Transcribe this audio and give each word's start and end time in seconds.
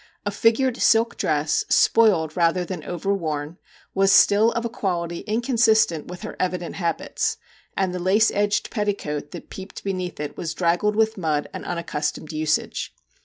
A 0.25 0.31
figured 0.31 0.77
silk 0.77 1.15
dress, 1.15 1.63
spoiled 1.69 2.35
rather 2.35 2.65
than 2.65 2.83
overworn, 2.83 3.59
was 3.93 4.11
still 4.11 4.51
of 4.53 4.65
a 4.65 4.67
quality 4.67 5.19
inconsistent 5.27 6.07
with 6.07 6.23
her 6.23 6.35
evident 6.39 6.77
habits, 6.77 7.37
and 7.77 7.93
the 7.93 7.99
lace 7.99 8.31
edged 8.33 8.71
petticoat 8.71 9.29
that 9.29 9.51
peeped 9.51 9.83
be 9.83 9.93
neath 9.93 10.19
it 10.19 10.35
was 10.35 10.55
draggled 10.55 10.95
with 10.95 11.19
mud 11.19 11.49
and 11.53 11.65
unac 11.65 11.85
customed 11.85 12.31
usage. 12.33 12.95